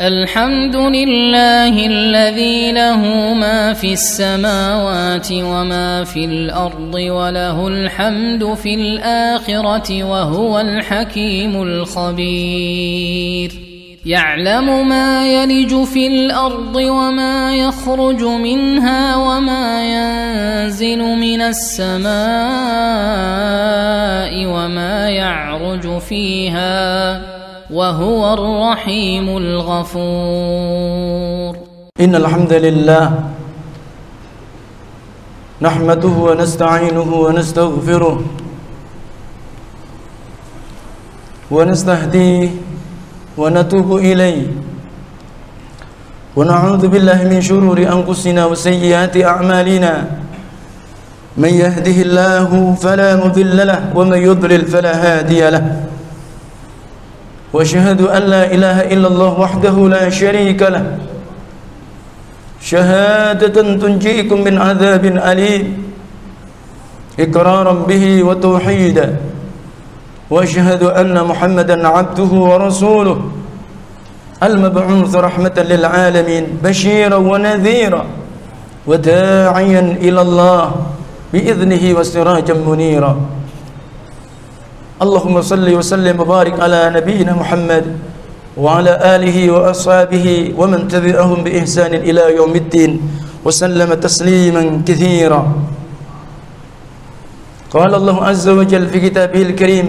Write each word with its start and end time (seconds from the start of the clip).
الحمد 0.00 0.76
لله 0.76 1.86
الذي 1.86 2.72
له 2.72 3.34
ما 3.34 3.72
في 3.72 3.92
السماوات 3.92 5.28
وما 5.32 6.04
في 6.04 6.24
الأرض 6.24 6.94
وله 6.94 7.68
الحمد 7.68 8.54
في 8.54 8.74
الآخرة 8.74 10.04
وهو 10.04 10.60
الحكيم 10.60 11.62
الخبير. 11.62 13.52
يعلم 14.06 14.88
ما 14.88 15.32
يلج 15.32 15.84
في 15.84 16.06
الأرض 16.06 16.76
وما 16.76 17.56
يخرج 17.56 18.24
منها 18.24 19.16
وما 19.16 19.84
ينزل 19.84 20.98
من 20.98 21.40
السماء 21.40 22.10
وما 24.46 25.08
يعرج 25.08 25.98
فيها. 25.98 27.20
وهو 27.70 28.34
الرحيم 28.34 29.26
الغفور. 29.36 30.82
إن 32.00 32.14
الحمد 32.14 32.52
لله 32.52 33.06
نحمده 35.62 36.08
ونستعينه 36.08 37.10
ونستغفره 37.14 38.16
ونستهديه 41.50 42.48
ونتوب 43.38 43.96
إليه. 43.96 44.46
ونعوذ 46.36 46.82
بالله 46.88 47.24
من 47.30 47.38
شرور 47.38 47.78
أنفسنا 47.78 48.46
وسيئات 48.50 49.14
أعمالنا. 49.14 50.10
من 51.38 51.52
يهده 51.54 52.02
الله 52.02 52.74
فلا 52.82 53.10
مضل 53.22 53.56
له 53.66 53.80
ومن 53.94 54.18
يضلل 54.18 54.62
فلا 54.66 54.94
هادي 54.98 55.50
له. 55.54 55.86
وأشهد 57.52 58.00
أن 58.00 58.22
لا 58.22 58.54
إله 58.54 58.80
إلا 58.80 59.08
الله 59.08 59.40
وحده 59.40 59.88
لا 59.88 60.10
شريك 60.10 60.62
له. 60.62 60.98
شهادة 62.60 63.76
تنجيكم 63.76 64.44
من 64.44 64.58
عذاب 64.58 65.04
أليم. 65.04 65.82
إقرارا 67.20 67.72
به 67.72 68.22
وتوحيدا. 68.22 69.16
وأشهد 70.30 70.82
أن 70.82 71.24
محمدا 71.24 71.88
عبده 71.88 72.32
ورسوله. 72.32 73.30
المبعوث 74.42 75.16
رحمة 75.16 75.56
للعالمين. 75.58 76.44
بشيرا 76.64 77.16
ونذيرا. 77.16 78.04
وداعيا 78.86 79.96
إلى 80.00 80.20
الله. 80.22 80.74
بإذنه 81.32 81.98
وسراجا 81.98 82.54
منيرا. 82.54 83.20
اللهم 85.00 85.40
صل 85.40 85.64
وسلم 85.64 86.20
وبارك 86.20 86.60
على 86.60 86.92
نبينا 86.92 87.32
محمد 87.32 87.84
وعلى 88.52 88.92
آله 89.16 89.36
وأصحابه 89.48 90.52
ومن 90.60 90.92
تبعهم 90.92 91.40
بإحسان 91.40 92.04
إلى 92.04 92.36
يوم 92.36 92.52
الدين 92.52 93.00
وسلم 93.40 93.94
تسليما 93.96 94.84
كثيرا. 94.84 95.42
قال 97.72 97.94
الله 97.94 98.16
عز 98.24 98.48
وجل 98.48 98.84
في 98.92 99.08
كتابه 99.08 99.42
الكريم 99.42 99.88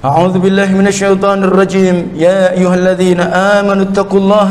أعوذ 0.00 0.38
بالله 0.38 0.72
من 0.72 0.86
الشيطان 0.88 1.44
الرجيم. 1.44 2.16
يا 2.16 2.56
أيها 2.56 2.74
الذين 2.74 3.20
آمنوا 3.20 3.92
اتقوا 3.92 4.20
الله 4.20 4.50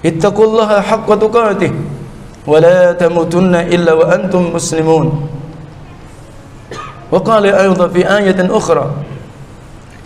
اتقوا 0.00 0.46
الله 0.48 0.70
حق 0.80 1.08
تقاته 1.14 1.72
ولا 2.46 2.96
تموتن 2.96 3.54
إلا 3.68 3.92
وأنتم 3.92 4.42
مسلمون. 4.56 5.35
وقال 7.12 7.46
أيضا 7.46 7.88
في 7.88 8.16
آية 8.16 8.56
أخرى 8.56 8.90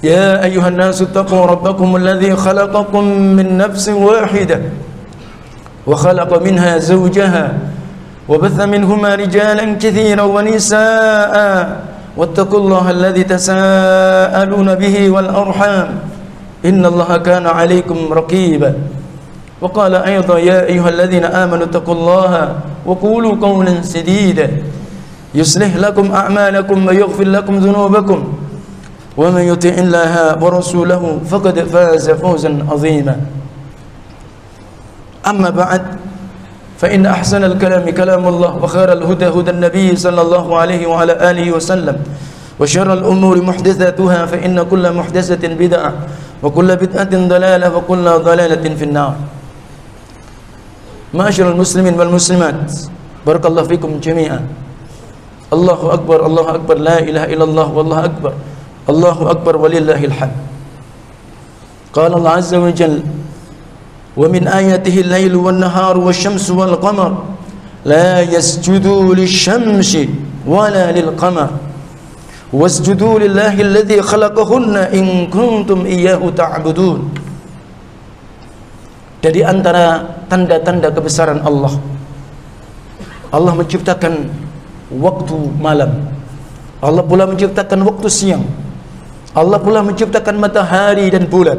يا 0.02 0.44
أيها 0.44 0.68
الناس 0.68 1.02
اتقوا 1.02 1.46
ربكم 1.46 1.96
الذي 1.96 2.36
خلقكم 2.36 3.04
من 3.36 3.58
نفس 3.58 3.88
واحدة 3.88 4.60
وخلق 5.86 6.42
منها 6.42 6.78
زوجها 6.78 7.52
وبث 8.28 8.60
منهما 8.60 9.14
رجالا 9.14 9.74
كثيرا 9.74 10.22
ونساء 10.22 11.36
واتقوا 12.16 12.58
الله 12.60 12.90
الذي 12.90 13.24
تساءلون 13.24 14.74
به 14.74 15.10
والأرحام 15.10 15.88
إن 16.64 16.86
الله 16.86 17.16
كان 17.16 17.46
عليكم 17.46 18.12
رقيبا. 18.12 18.74
وقال 19.60 19.94
أيضا 19.94 20.38
يا 20.38 20.64
أيها 20.64 20.88
الذين 20.88 21.24
آمنوا 21.24 21.64
اتقوا 21.64 21.94
الله 21.94 22.56
وقولوا 22.86 23.34
قولا 23.40 23.82
سديدا. 23.82 24.48
يصلح 25.34 25.76
لكم 25.76 26.12
أعمالكم 26.12 26.86
ويغفر 26.86 27.24
لكم 27.24 27.54
ذنوبكم. 27.58 28.20
ومن 29.16 29.40
يطع 29.40 29.68
الله 29.68 30.42
ورسوله 30.42 31.20
فقد 31.30 31.56
فاز 31.60 32.10
فوزا 32.10 32.66
عظيما. 32.70 33.20
أما 35.26 35.50
بعد 35.50 35.82
فإن 36.78 37.06
أحسن 37.06 37.44
الكلام 37.44 37.90
كلام 37.90 38.28
الله 38.28 38.56
وخير 38.56 38.92
الهدى 38.92 39.28
هدى 39.28 39.50
النبي 39.50 39.96
صلى 39.96 40.20
الله 40.22 40.46
عليه 40.58 40.86
وعلى 40.86 41.30
آله 41.30 41.52
وسلم. 41.52 41.96
وشر 42.60 42.92
الأمور 42.92 43.42
محدثاتها 43.42 44.26
فإن 44.26 44.62
كل 44.62 44.84
محدثة 44.92 45.48
بدعة 45.48 45.92
وكل 46.42 46.76
بدعة 46.76 47.12
ضلالة 47.28 47.76
وكل 47.76 48.04
ضلالة 48.04 48.64
في 48.74 48.84
النار. 48.84 49.14
معاشر 51.14 51.50
المسلمين 51.52 51.94
والمسلمات 52.00 52.72
بارك 53.26 53.46
الله 53.46 53.62
فيكم 53.62 54.00
جميعا. 54.00 54.40
الله 55.50 55.80
أكبر 55.94 56.18
الله 56.26 56.46
أكبر 56.54 56.76
لا 56.78 56.98
إله 57.02 57.24
إلا 57.34 57.44
الله 57.44 57.68
والله 57.72 57.98
أكبر 58.04 58.32
الله 58.88 59.18
أكبر 59.30 59.54
ولله 59.56 60.00
الحمد 60.04 60.38
قال 61.92 62.10
الله 62.14 62.30
عز 62.30 62.54
وجل 62.54 63.02
ومن 64.16 64.42
آياته 64.48 64.96
الليل 65.00 65.34
والنهار 65.36 65.98
والشمس 65.98 66.50
والقمر 66.50 67.12
لا 67.84 68.20
يسجدوا 68.20 69.14
للشمس 69.14 69.92
ولا 70.46 70.86
للقمر 70.92 71.50
واسجدوا 72.52 73.14
لله 73.18 73.54
الذي 73.60 73.98
خلقهن 74.02 74.74
إن 74.76 75.04
كنتم 75.30 75.78
إياه 75.86 76.22
تعبدون 76.30 77.00
Dari 79.20 79.44
antara 79.44 80.16
tanda-tanda 80.32 80.88
kebesaran 80.88 81.44
Allah. 81.44 81.76
Allah 83.28 83.52
menciptakan 83.52 84.32
waktu 84.90 85.38
malam. 85.62 86.10
Allah 86.82 87.04
pula 87.06 87.28
menciptakan 87.30 87.86
waktu 87.86 88.08
siang. 88.10 88.44
Allah 89.30 89.62
pula 89.62 89.86
menciptakan 89.86 90.34
matahari 90.42 91.06
dan 91.12 91.30
bulan. 91.30 91.58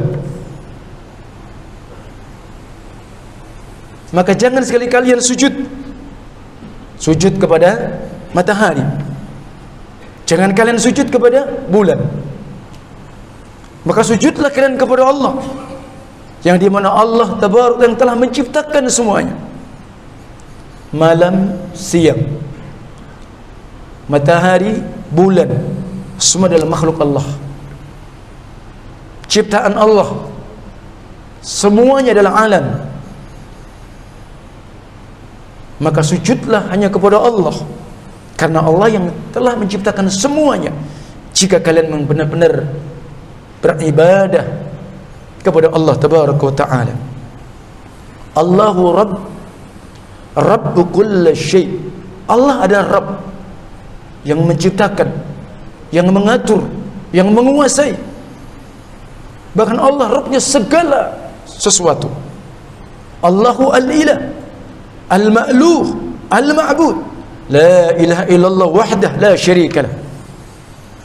Maka 4.12 4.36
jangan 4.36 4.60
sekali 4.60 4.92
kalian 4.92 5.24
sujud. 5.24 5.64
Sujud 7.00 7.40
kepada 7.40 7.96
matahari. 8.36 8.84
Jangan 10.28 10.52
kalian 10.52 10.76
sujud 10.76 11.08
kepada 11.08 11.48
bulan. 11.72 11.96
Maka 13.88 14.04
sujudlah 14.04 14.52
kalian 14.52 14.76
kepada 14.76 15.08
Allah. 15.08 15.40
Yang 16.44 16.66
di 16.66 16.68
mana 16.68 16.92
Allah 16.92 17.40
tabaruk 17.40 17.80
yang 17.80 17.96
telah 17.96 18.14
menciptakan 18.18 18.84
semuanya. 18.92 19.34
Malam 20.92 21.56
siang 21.72 22.20
matahari, 24.12 24.76
bulan. 25.08 25.48
Semua 26.20 26.52
adalah 26.52 26.68
makhluk 26.68 27.00
Allah. 27.00 27.24
Ciptaan 29.24 29.72
Allah. 29.80 30.28
Semuanya 31.40 32.12
adalah 32.12 32.44
alam. 32.44 32.66
Maka 35.80 36.04
sujudlah 36.04 36.68
hanya 36.68 36.92
kepada 36.92 37.16
Allah. 37.16 37.56
Karena 38.36 38.60
Allah 38.60 38.92
yang 38.92 39.08
telah 39.32 39.56
menciptakan 39.56 40.12
semuanya. 40.12 40.70
Jika 41.32 41.58
kalian 41.64 42.04
benar-benar 42.04 42.68
beribadah 43.64 44.44
kepada 45.40 45.72
Allah 45.72 45.94
tabaraka 45.96 46.42
wa 46.44 46.54
taala. 46.54 46.94
Allahu 48.36 48.82
rabb. 48.92 49.14
Rabb 50.32 50.76
kulli 50.92 51.32
syai. 51.34 51.72
Allah 52.28 52.68
adalah 52.68 52.86
rabb 53.00 53.31
yang 54.22 54.42
menciptakan, 54.42 55.10
yang 55.90 56.08
mengatur, 56.10 56.62
yang 57.10 57.28
menguasai. 57.30 57.94
Bahkan 59.52 59.76
Allah 59.76 60.06
Rabbnya 60.08 60.40
segala 60.40 61.12
sesuatu. 61.44 62.08
Allahu 63.22 63.70
al-ilah, 63.70 64.18
al-ma'luh, 65.12 65.84
al-ma'bud. 66.32 66.96
La 67.52 67.92
ilaha 68.00 68.24
illallah 68.32 68.68
wahdah 68.70 69.10
la 69.20 69.32
syarikalah. 69.36 69.92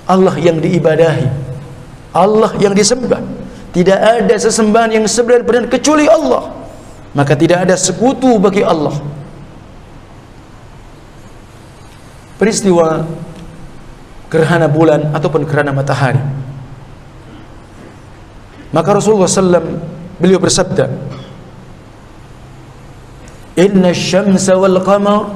Allah 0.07 0.35
yang 0.39 0.63
diibadahi. 0.63 1.27
Allah 2.15 2.55
yang 2.57 2.71
disembah. 2.71 3.19
Tidak 3.75 3.99
ada 3.99 4.35
sesembahan 4.39 4.95
yang 4.95 5.05
sebenar-benar 5.05 5.67
kecuali 5.67 6.07
Allah. 6.07 6.49
Maka 7.11 7.35
tidak 7.35 7.67
ada 7.67 7.75
sekutu 7.75 8.39
bagi 8.39 8.63
Allah. 8.63 8.95
Peristiwa 12.37 13.03
gerhana 14.31 14.69
bulan 14.69 15.11
ataupun 15.13 15.43
gerhana 15.43 15.73
matahari 15.73 16.21
Maka 18.67 18.99
Rasulullah 18.99 19.31
SAW 19.31 19.63
beliau 20.19 20.43
bersabda, 20.43 20.91
Inna 23.57 23.95
syamsa 23.95 24.53
wal 24.59 24.77
qamar 24.83 25.33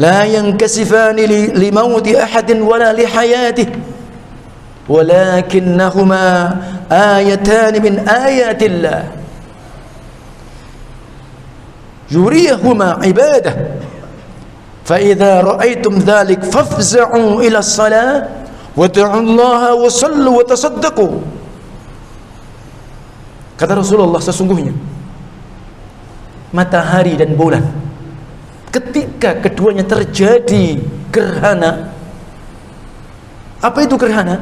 la 0.00 0.24
yankasifani 0.24 1.28
li, 1.28 1.40
li 1.52 1.68
mauti 1.68 2.16
ahadin 2.16 2.64
wala 2.64 2.94
li 2.96 3.04
hayatih 3.04 3.68
walakinnahuma 4.88 6.56
ayatan 6.88 7.74
min 7.84 8.00
ayatillah 8.00 9.12
yuriyahuma 12.08 13.02
ibadah 13.04 13.82
فإذا 14.85 15.41
رأيتم 15.41 15.93
ذلك 16.03 16.41
فافزعوا 16.43 17.41
إلى 17.41 17.57
الصلاة 17.61 18.17
وادعوا 18.75 19.21
الله 19.21 19.61
وصلوا 19.77 20.35
وتصدقوا 20.41 21.15
kata 23.61 23.77
Rasulullah 23.77 24.17
sesungguhnya 24.17 24.73
matahari 26.49 27.13
dan 27.13 27.37
bulan 27.37 27.61
ketika 28.73 29.37
keduanya 29.37 29.85
terjadi 29.85 30.81
gerhana 31.13 31.93
apa 33.61 33.85
itu 33.85 33.93
gerhana 34.01 34.41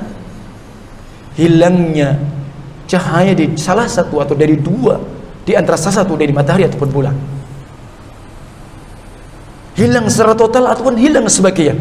hilangnya 1.35 2.15
cahaya 2.87 3.35
di 3.35 3.59
salah 3.59 3.91
satu 3.91 4.23
atau 4.23 4.39
dari 4.39 4.55
dua 4.55 5.03
di 5.43 5.51
antara 5.51 5.75
salah 5.75 6.07
satu 6.07 6.15
dari 6.15 6.31
matahari 6.31 6.63
ataupun 6.63 6.89
bulan 6.89 7.15
hilang 9.74 10.06
secara 10.06 10.34
total 10.38 10.70
ataupun 10.70 10.94
hilang 10.98 11.26
sebagian. 11.26 11.78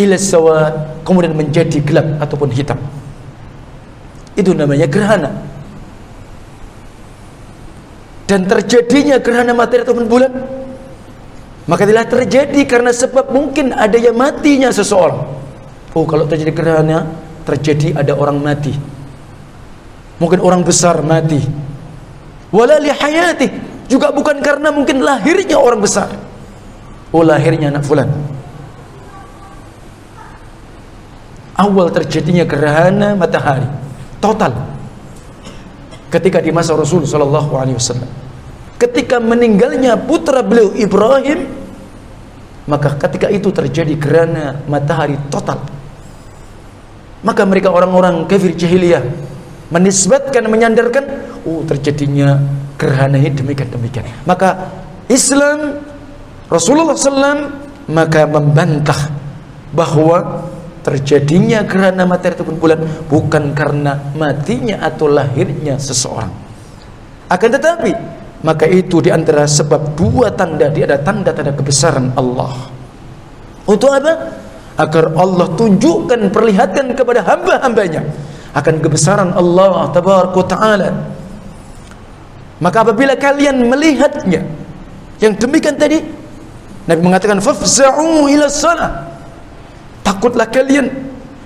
Ila 0.00 0.16
sawad 0.16 1.04
kemudian 1.04 1.36
menjadi 1.36 1.78
gelap 1.84 2.16
ataupun 2.24 2.48
hitam. 2.48 2.80
Itu 4.32 4.56
namanya 4.56 4.88
gerhana. 4.88 5.30
Dan 8.24 8.48
terjadinya 8.48 9.20
gerhana 9.20 9.52
matahari 9.52 9.84
ataupun 9.84 10.08
bulan 10.08 10.32
maka 11.68 11.84
telah 11.84 12.08
terjadi 12.08 12.64
karena 12.64 12.90
sebab 12.90 13.28
mungkin 13.28 13.76
ada 13.76 13.94
yang 14.00 14.16
matinya 14.16 14.72
seseorang. 14.72 15.20
Oh 15.92 16.08
kalau 16.08 16.24
terjadi 16.24 16.50
gerhana 16.56 17.04
terjadi 17.44 17.92
ada 17.92 18.16
orang 18.16 18.40
mati. 18.40 18.72
Mungkin 20.16 20.40
orang 20.40 20.64
besar 20.64 21.04
mati. 21.04 21.44
Wala 22.48 22.80
hayati 22.80 23.48
juga 23.92 24.08
bukan 24.08 24.40
karena 24.40 24.72
mungkin 24.72 25.04
lahirnya 25.04 25.60
orang 25.60 25.84
besar 25.84 26.08
oh 27.12 27.22
lahirnya 27.22 27.68
anak 27.70 27.84
fulan. 27.84 28.08
Awal 31.52 31.92
terjadinya 31.92 32.48
gerhana 32.48 33.14
matahari. 33.14 33.68
Total. 34.18 34.50
Ketika 36.08 36.40
di 36.40 36.50
masa 36.50 36.72
Rasul 36.74 37.04
Shallallahu 37.04 37.52
Alaihi 37.54 37.76
Wasallam. 37.76 38.08
Ketika 38.80 39.22
meninggalnya 39.22 39.94
putra 39.94 40.42
beliau 40.42 40.74
Ibrahim 40.74 41.46
maka 42.66 42.94
ketika 42.98 43.30
itu 43.30 43.52
terjadi 43.54 43.94
gerhana 43.94 44.58
matahari 44.66 45.14
total. 45.30 45.62
Maka 47.22 47.46
mereka 47.46 47.70
orang-orang 47.70 48.26
kafir 48.26 48.50
jahiliyah 48.58 49.02
menisbatkan 49.72 50.44
menyandarkan 50.52 51.04
oh 51.48 51.64
terjadinya 51.64 52.36
gerhana 52.76 53.16
ini 53.16 53.32
demikian 53.32 53.72
demikian 53.72 54.04
maka 54.28 54.68
Islam 55.08 55.80
Rasulullah 56.52 56.92
SAW 56.92 57.48
maka 57.88 58.28
membantah 58.28 59.08
bahwa 59.72 60.44
terjadinya 60.84 61.64
gerhana 61.64 62.04
matahari 62.04 62.36
ataupun 62.36 62.56
bulan 62.60 62.80
bukan 63.08 63.56
karena 63.56 64.12
matinya 64.12 64.84
atau 64.84 65.08
lahirnya 65.08 65.80
seseorang. 65.80 66.30
Akan 67.32 67.48
tetapi 67.48 67.92
maka 68.44 68.68
itu 68.68 69.00
di 69.00 69.08
antara 69.08 69.48
sebab 69.48 69.96
dua 69.96 70.34
tanda 70.34 70.68
di 70.68 70.84
ada 70.84 71.00
tanda-tanda 71.00 71.56
kebesaran 71.56 72.12
Allah. 72.18 72.68
Untuk 73.64 73.88
apa? 73.88 74.42
agar 74.72 75.12
Allah 75.20 75.52
tunjukkan 75.52 76.32
perlihatkan 76.32 76.96
kepada 76.96 77.20
hamba-hambanya 77.28 78.08
akan 78.56 78.74
kebesaran 78.80 79.30
Allah 79.36 79.92
Taala. 79.92 80.90
Maka 82.62 82.76
apabila 82.80 83.12
kalian 83.18 83.68
melihatnya 83.68 84.46
yang 85.20 85.32
demikian 85.36 85.76
tadi 85.76 86.00
Nabi 86.86 87.00
mengatakan 87.02 87.38
fafza'u 87.38 88.26
ila 88.26 88.46
salah. 88.50 89.06
Takutlah 90.02 90.50
kalian, 90.50 90.90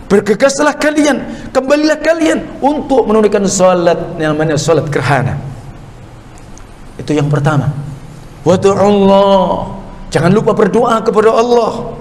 bergegaslah 0.09 0.73
kalian, 0.81 1.21
kembalilah 1.53 2.01
kalian 2.01 2.57
untuk 2.65 3.05
menunaikan 3.05 3.45
salat 3.45 4.01
yang 4.17 4.33
namanya 4.33 4.57
salat 4.57 4.89
gerhana. 4.89 5.37
Itu 6.97 7.13
yang 7.13 7.29
pertama. 7.29 7.69
Allah. 8.47 9.75
Jangan 10.09 10.31
lupa 10.33 10.55
berdoa 10.57 11.03
kepada 11.03 11.35
Allah. 11.35 11.93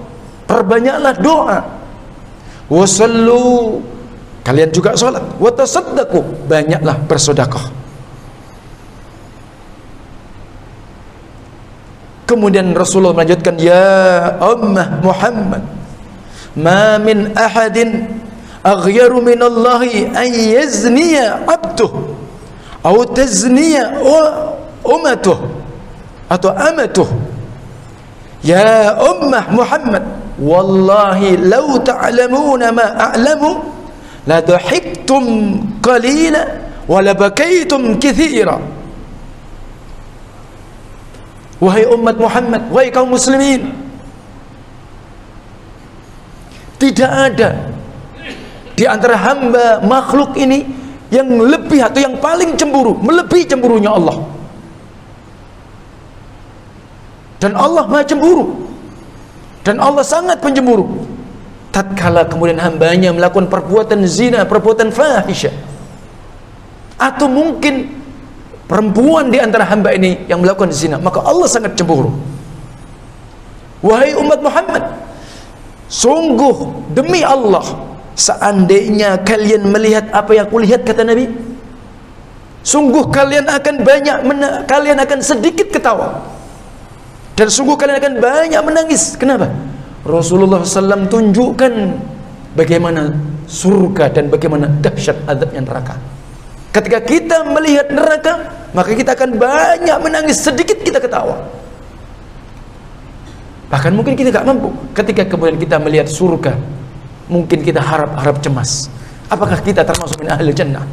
Perbanyaklah 0.45 1.13
doa. 1.19 1.59
Wasallu. 2.71 3.81
Kalian 4.45 4.69
juga 4.71 4.93
salat. 4.95 5.25
Wa 5.41 5.51
tasaddaqu. 5.51 6.47
Banyaklah 6.47 6.95
bersedekah. 7.09 7.84
Kemudian 12.25 12.73
Rasulullah 12.73 13.13
melanjutkan 13.13 13.53
ya 13.61 14.41
ummah 14.41 14.97
Muhammad 15.05 15.61
ma 16.57 16.97
min 16.97 17.29
ahadin 17.37 18.09
aghyaru 18.65 19.21
min 19.21 19.37
Allah 19.37 19.85
an 20.17 20.29
yazniya 20.33 21.45
abduh 21.45 21.93
atau 22.81 23.05
tazniya 23.13 24.01
umatuh 24.81 25.37
atau 26.25 26.49
amatuh 26.49 27.09
ya 28.41 28.97
ummah 29.05 29.45
Muhammad 29.53 30.03
wallahi 30.41 31.37
law 31.45 31.77
ta'lamuna 31.81 32.73
ma 32.73 33.13
a'lamu 33.13 33.61
la 34.25 34.41
dhahiktum 34.41 35.61
qalila 35.81 36.41
wa 36.89 37.01
la 37.05 37.13
bakaytum 37.13 38.01
kathira 38.01 38.57
Wahai 41.65 41.89
umat 41.89 42.21
Muhammad, 42.21 42.69
wahai 42.69 42.93
kaum 42.93 43.09
muslimin. 43.09 43.73
Tidak 46.77 47.09
ada 47.09 47.73
di 48.77 48.85
antara 48.85 49.17
hamba 49.17 49.81
makhluk 49.81 50.37
ini 50.37 50.61
yang 51.09 51.25
lebih 51.25 51.81
atau 51.81 52.05
yang 52.05 52.21
paling 52.21 52.53
cemburu, 52.53 52.93
melebihi 53.01 53.49
cemburunya 53.49 53.89
Allah. 53.89 54.21
Dan 57.41 57.57
Allah 57.57 57.89
Maha 57.89 58.05
cemburu. 58.05 58.45
Dan 59.65 59.81
Allah 59.81 60.05
sangat 60.05 60.45
pencemburu. 60.45 60.85
Tatkala 61.73 62.29
kemudian 62.29 62.61
hambanya 62.61 63.09
melakukan 63.09 63.49
perbuatan 63.49 64.05
zina, 64.05 64.45
perbuatan 64.45 64.93
fahisyah. 64.93 65.53
Atau 67.01 67.25
mungkin 67.25 68.04
perempuan 68.65 69.29
di 69.29 69.37
antara 69.37 69.65
hamba 69.65 69.93
ini 69.93 70.25
yang 70.25 70.41
melakukan 70.41 70.73
zina 70.73 70.97
maka 70.97 71.21
Allah 71.21 71.45
sangat 71.49 71.77
cemburu. 71.77 72.13
Wahai 73.85 74.17
umat 74.17 74.41
Muhammad 74.41 74.83
sungguh 75.85 76.73
demi 76.97 77.21
Allah 77.21 77.61
seandainya 78.17 79.21
kalian 79.21 79.69
melihat 79.69 80.09
apa 80.09 80.33
yang 80.33 80.49
aku 80.49 80.57
lihat 80.65 80.81
kata 80.81 81.05
Nabi 81.05 81.29
sungguh 82.65 83.05
kalian 83.13 83.45
akan 83.45 83.75
banyak 83.85 84.17
kalian 84.65 84.97
akan 85.01 85.19
sedikit 85.21 85.69
ketawa. 85.69 86.25
Dan 87.35 87.51
sungguh 87.51 87.75
kalian 87.75 87.99
akan 87.99 88.13
banyak 88.23 88.61
menangis. 88.63 89.19
Kenapa? 89.19 89.51
Rasulullah 90.07 90.63
SAW 90.63 91.11
tunjukkan 91.11 91.73
bagaimana 92.55 93.11
surga 93.45 94.09
dan 94.13 94.31
bagaimana 94.31 94.71
dahsyat 94.81 95.19
adabnya 95.27 95.61
neraka 95.61 95.95
Ketika 96.75 96.99
kita 96.99 97.47
melihat 97.47 97.87
neraka, 97.87 98.51
maka 98.75 98.91
kita 98.91 99.15
akan 99.15 99.39
banyak 99.39 99.97
menangis, 100.03 100.43
sedikit 100.43 100.75
kita 100.83 100.99
ketawa. 100.99 101.39
Bahkan 103.71 103.95
mungkin 103.95 104.19
kita 104.19 104.35
tidak 104.35 104.43
mampu. 104.43 104.75
Ketika 104.91 105.23
kemudian 105.23 105.55
kita 105.55 105.79
melihat 105.79 106.11
surga, 106.11 106.51
mungkin 107.31 107.63
kita 107.63 107.79
harap-harap 107.79 108.43
cemas. 108.43 108.91
Apakah 109.31 109.63
kita 109.63 109.87
termasuk 109.87 110.19
min 110.19 110.27
ahli 110.27 110.51
jannah? 110.51 110.83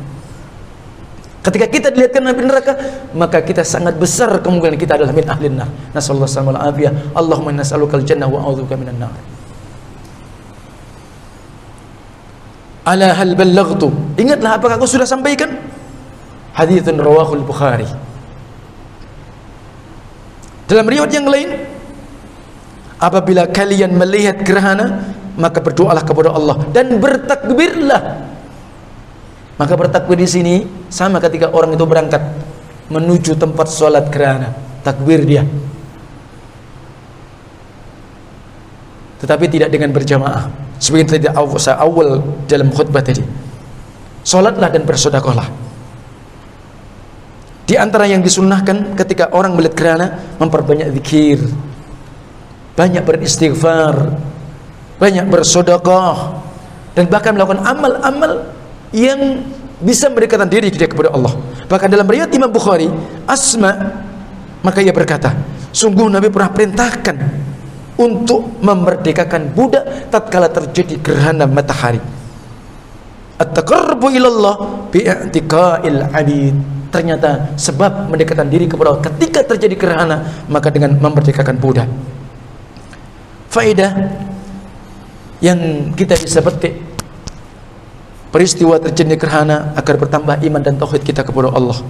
Ketika 1.42 1.66
kita 1.66 1.90
dilihatkan 1.90 2.22
nabi 2.30 2.46
neraka, 2.46 2.78
maka 3.18 3.42
kita 3.42 3.66
sangat 3.66 3.98
besar 3.98 4.30
kemungkinan 4.38 4.78
kita 4.78 4.94
adalah 4.94 5.10
min 5.10 5.26
ahli 5.26 5.50
nar. 5.50 5.66
Nasallallahu 5.90 6.30
alaihi 6.30 6.94
wasallam 6.94 7.18
Allahumma 7.18 7.58
al-jannah 7.98 8.30
wa 8.30 8.38
a'udzubika 8.46 8.78
minan 8.78 9.02
nar. 9.02 9.10
Ala 12.86 13.18
hal 13.18 13.34
ballaghtu? 13.34 13.90
Ingatlah 14.14 14.62
apakah 14.62 14.78
aku 14.78 14.86
sudah 14.86 15.06
sampaikan? 15.06 15.71
Haditsun 16.52 17.00
rawahul 17.00 17.44
Bukhari. 17.44 17.88
Dalam 20.68 20.88
riwayat 20.88 21.12
yang 21.12 21.28
lain, 21.28 21.48
apabila 23.00 23.48
kalian 23.48 23.92
melihat 23.96 24.40
gerhana, 24.44 25.16
maka 25.36 25.64
berdoalah 25.64 26.04
kepada 26.04 26.32
Allah 26.32 26.60
dan 26.72 27.00
bertakbirlah. 27.00 28.28
Maka 29.56 29.74
bertakbir 29.76 30.16
di 30.20 30.28
sini 30.28 30.54
sama 30.88 31.20
ketika 31.20 31.52
orang 31.52 31.76
itu 31.76 31.84
berangkat 31.84 32.20
menuju 32.88 33.36
tempat 33.36 33.68
sholat 33.68 34.08
gerhana, 34.12 34.52
takbir 34.84 35.24
dia. 35.24 35.44
Tetapi 39.24 39.44
tidak 39.48 39.70
dengan 39.70 39.94
berjamaah. 39.94 40.50
Sebagai 40.82 41.14
tadi 41.14 41.30
awal 41.30 42.26
dalam 42.50 42.74
khutbah 42.74 43.06
tadi. 43.06 43.22
Sholatlah 44.26 44.66
dan 44.66 44.82
bersodakohlah. 44.82 45.61
Di 47.62 47.78
antara 47.78 48.10
yang 48.10 48.20
disunnahkan 48.20 48.98
ketika 48.98 49.30
orang 49.30 49.54
melihat 49.54 49.74
gerhana 49.78 50.06
memperbanyak 50.42 50.90
zikir, 50.98 51.38
banyak 52.74 53.02
beristighfar, 53.06 54.18
banyak 54.98 55.30
bersodakoh, 55.30 56.42
dan 56.98 57.06
bahkan 57.06 57.32
melakukan 57.38 57.62
amal-amal 57.62 58.50
yang 58.90 59.40
bisa 59.82 60.10
mendekatkan 60.10 60.50
diri 60.50 60.68
dia 60.74 60.90
kepada 60.90 61.14
Allah. 61.14 61.34
Bahkan 61.70 61.88
dalam 61.90 62.06
riwayat 62.06 62.30
Imam 62.34 62.50
Bukhari, 62.50 62.90
Asma 63.26 63.72
maka 64.62 64.78
ia 64.78 64.94
berkata, 64.94 65.34
sungguh 65.74 66.06
Nabi 66.06 66.30
pernah 66.30 66.54
perintahkan 66.54 67.16
untuk 67.98 68.62
memerdekakan 68.62 69.50
budak 69.54 70.10
tatkala 70.10 70.46
terjadi 70.46 71.02
gerhana 71.02 71.50
matahari. 71.50 71.98
At-taqarrubu 73.42 74.06
ilallah 74.14 74.86
bi'tiqa'il 74.94 75.98
'abid 76.14 76.81
ternyata 76.92 77.56
sebab 77.56 78.12
mendekatkan 78.12 78.52
diri 78.52 78.68
kepada 78.68 78.92
Allah. 78.92 79.04
Ketika 79.08 79.40
terjadi 79.48 79.74
gerhana 79.74 80.44
maka 80.46 80.68
dengan 80.68 80.92
memerdekakan 81.00 81.56
budak. 81.56 81.88
Faedah 83.48 84.12
yang 85.40 85.90
kita 85.96 86.20
bisa 86.20 86.44
petik 86.44 86.76
peristiwa 88.28 88.76
terjadi 88.76 89.16
gerhana 89.16 89.72
agar 89.72 89.96
bertambah 89.96 90.36
iman 90.44 90.60
dan 90.60 90.76
tauhid 90.76 91.00
kita 91.00 91.24
kepada 91.24 91.48
Allah. 91.56 91.80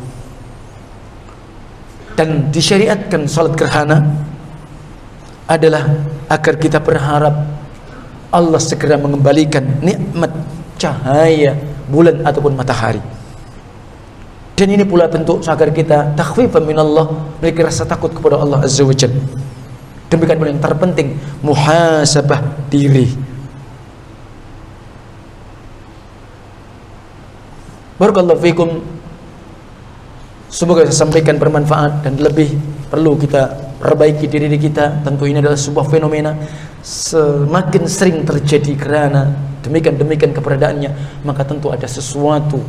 Dan 2.15 2.55
disyariatkan 2.55 3.27
salat 3.27 3.59
gerhana 3.59 4.07
adalah 5.51 5.83
agar 6.31 6.55
kita 6.57 6.79
berharap 6.79 7.35
Allah 8.31 8.61
segera 8.63 8.97
mengembalikan 8.97 9.65
nikmat 9.83 10.31
cahaya 10.79 11.59
bulan 11.91 12.25
ataupun 12.25 12.57
matahari 12.57 13.03
dan 14.63 14.79
ini 14.79 14.87
pula 14.87 15.11
bentuk 15.11 15.43
agar 15.43 15.75
kita 15.75 16.15
takhfifan 16.15 16.63
minallah 16.63 17.11
memiliki 17.43 17.67
rasa 17.67 17.83
takut 17.83 18.15
kepada 18.15 18.39
Allah 18.39 18.63
Azza 18.63 18.87
wa 18.87 18.95
Jalla. 18.95 19.19
Demikian 20.07 20.39
pula 20.39 20.55
yang 20.55 20.63
terpenting 20.63 21.19
muhasabah 21.43 22.71
diri. 22.71 23.11
Barakallahu 27.99 28.39
fikum. 28.39 28.87
Semoga 30.47 30.87
saya 30.87 30.95
sampaikan 30.95 31.43
bermanfaat 31.43 32.07
dan 32.07 32.23
lebih 32.23 32.55
perlu 32.87 33.19
kita 33.19 33.75
perbaiki 33.83 34.31
diri 34.31 34.47
kita. 34.63 35.03
Tentu 35.03 35.27
ini 35.27 35.43
adalah 35.43 35.59
sebuah 35.59 35.91
fenomena 35.91 36.39
semakin 36.87 37.83
sering 37.91 38.23
terjadi 38.23 38.79
kerana 38.79 39.27
demikian 39.67 39.99
demikian 39.99 40.31
keberadaannya 40.31 41.23
maka 41.27 41.43
tentu 41.47 41.71
ada 41.75 41.87
sesuatu 41.91 42.63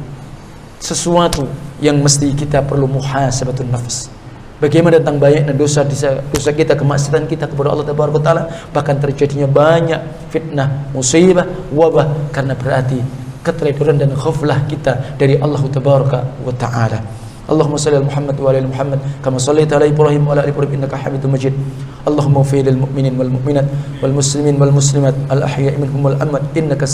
sesuatu 0.83 1.47
yang 1.79 2.03
mesti 2.03 2.35
kita 2.35 2.59
perlu 2.59 2.91
muhasabatun 2.91 3.71
nafs. 3.71 4.11
Bagaimana 4.59 4.99
tentang 4.99 5.19
banyaknya 5.19 5.55
dosa 5.55 5.83
dosa 5.83 6.51
kita 6.51 6.75
kemaksiatan 6.75 7.23
kita 7.27 7.47
kepada 7.47 7.71
Allah 7.71 7.87
Taala 8.19 8.41
bahkan 8.75 8.99
terjadinya 8.99 9.47
banyak 9.47 9.99
fitnah, 10.27 10.91
musibah, 10.91 11.47
wabah 11.71 12.31
karena 12.35 12.51
berarti 12.51 12.99
keteledoran 13.43 13.99
dan 13.99 14.11
khuflah 14.11 14.59
kita 14.67 15.15
dari 15.15 15.39
Allah 15.39 15.63
taala. 16.55 16.99
Allahumma 17.43 17.75
salli 17.75 17.99
ala 17.99 18.07
Muhammad 18.07 18.39
wa 18.39 18.55
ala 18.55 18.63
Muhammad 18.63 18.99
kama 19.19 19.35
sallaita 19.35 19.75
ala 19.75 19.83
Ibrahim 19.83 20.23
wa 20.23 20.31
ala 20.31 20.47
Ibrahim 20.47 20.79
innaka 20.79 20.95
Hamidum 20.95 21.35
Majid. 21.35 21.51
Allahumma 22.07 22.39
ighfir 22.39 22.63
lil 22.63 22.79
mu'minin 22.79 23.19
wal 23.19 23.27
mu'minat 23.27 23.67
wal 23.99 24.15
muslimin 24.15 24.55
wal 24.55 24.71
muslimat 24.71 25.11
al 25.27 25.43
ahya'i 25.43 25.75
minhum 25.75 26.07
wal 26.07 26.15
amwat 26.23 26.43
innaka 26.55 26.87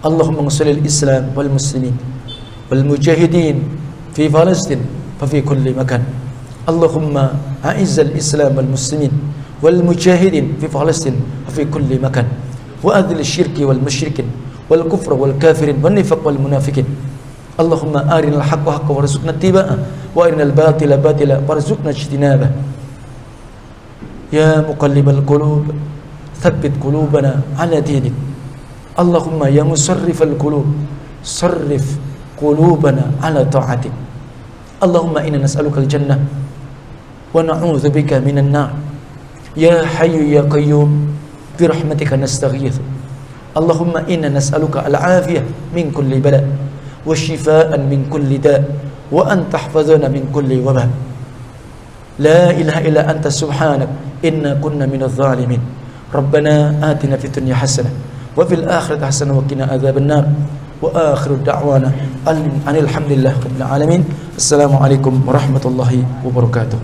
اللهم 0.00 0.36
انصر 0.40 0.66
الإسلام 0.66 1.36
والمسلمين 1.36 1.92
والمجاهدين 2.72 3.56
في 4.16 4.32
فلسطين 4.32 4.80
وفي 5.20 5.44
كل 5.44 5.76
مكان. 5.76 6.02
اللهم 6.68 7.14
أعز 7.64 7.96
الإسلام 8.00 8.56
والمسلمين 8.56 9.12
والمجاهدين 9.60 10.46
في 10.60 10.66
فلسطين 10.72 11.16
وفي 11.48 11.64
كل 11.68 11.90
مكان. 12.00 12.26
وأذل 12.80 13.20
الشرك 13.20 13.60
والمشركين 13.60 14.24
والكفر 14.72 15.12
والكافرين 15.12 15.76
والنفاق 15.84 16.20
والمنافقين. 16.24 16.88
اللهم 17.60 17.94
أرنا 17.96 18.36
الحق 18.40 18.64
حقا 18.70 18.92
وارزقنا 18.96 19.36
اتباعه. 19.36 19.76
وأرنا 20.16 20.42
الباطل 20.48 20.96
باطلا 20.96 21.44
وارزقنا 21.44 21.90
اجتنابه. 21.92 22.48
يا 24.32 24.64
مقلب 24.64 25.08
القلوب 25.08 25.64
ثبت 26.40 26.72
قلوبنا 26.80 27.32
على 27.60 27.80
دينك. 27.84 28.29
اللهم 28.98 29.40
يا 29.54 29.62
مصرف 29.62 30.18
القلوب 30.22 30.66
صرف 31.24 31.86
قلوبنا 32.40 33.22
على 33.22 33.44
طاعتك. 33.44 33.92
اللهم 34.82 35.14
إنا 35.18 35.38
نسألك 35.44 35.76
الجنة 35.78 36.16
ونعوذ 37.34 37.84
بك 37.92 38.12
من 38.24 38.38
النار. 38.38 38.70
يا 39.56 39.86
حي 39.86 40.34
يا 40.34 40.42
قيوم 40.48 40.90
برحمتك 41.60 42.10
نستغيث. 42.16 42.76
اللهم 43.50 43.94
إنا 44.08 44.28
نسألك 44.32 44.76
العافية 44.88 45.42
من 45.76 45.90
كل 45.90 46.10
بلاء 46.22 46.46
وشفاء 47.06 47.70
من 47.76 48.08
كل 48.10 48.30
داء 48.38 48.62
وأن 49.12 49.50
تحفظنا 49.52 50.08
من 50.08 50.30
كل 50.34 50.50
وباء. 50.64 50.88
لا 52.18 52.50
إله 52.50 52.76
إلا 52.88 53.02
أنت 53.10 53.28
سبحانك 53.28 53.88
إنا 54.24 54.60
كنا 54.64 54.86
من 54.86 55.02
الظالمين. 55.02 55.62
ربنا 56.14 56.78
آتنا 56.90 57.16
في 57.16 57.26
الدنيا 57.30 57.54
حسنة 57.54 57.90
وفي 58.36 58.54
الآخرة 58.54 59.06
حسنة 59.06 59.32
وقنا 59.38 59.64
عذاب 59.64 59.96
النار. 59.98 60.24
وآخر 60.82 61.44
دعوانا 61.44 61.92
أن 62.24 62.76
الحمد 62.76 63.12
لله 63.12 63.34
رب 63.36 63.56
العالمين. 63.56 64.04
السلام 64.36 64.72
عليكم 64.76 65.28
ورحمة 65.28 65.64
الله 65.64 65.92
وبركاته. 66.24 66.78